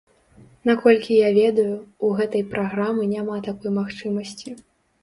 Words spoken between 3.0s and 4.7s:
няма такой магчымасці.